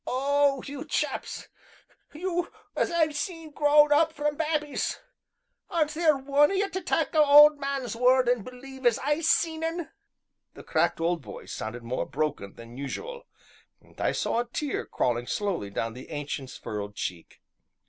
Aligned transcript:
"Oh! 0.07 0.63
you 0.65 0.83
chaps, 0.83 1.47
you 2.11 2.51
as 2.75 2.89
I've 2.89 3.15
seen 3.15 3.51
grow 3.51 3.87
up 3.89 4.11
from 4.13 4.35
babbies 4.35 4.99
aren't 5.69 5.91
theer 5.91 6.17
one 6.17 6.49
o' 6.49 6.55
ye 6.55 6.67
to 6.69 6.81
tak' 6.81 7.11
the 7.11 7.23
old 7.23 7.59
man's 7.59 7.95
word 7.95 8.27
an' 8.27 8.41
believe 8.41 8.83
as 8.87 8.97
I 8.97 9.19
seen 9.21 9.63
un?" 9.63 9.91
The 10.55 10.63
cracked 10.63 10.99
old 10.99 11.21
voice 11.21 11.53
sounded 11.53 11.83
more 11.83 12.07
broken 12.07 12.55
than 12.55 12.77
usual, 12.77 13.27
and 13.79 14.01
I 14.01 14.11
saw 14.11 14.39
a 14.39 14.45
tear 14.47 14.87
crawling 14.87 15.27
slowly 15.27 15.69
down 15.69 15.93
the 15.93 16.09
Ancient's 16.09 16.57
furrowed 16.57 16.95
cheek. 16.95 17.39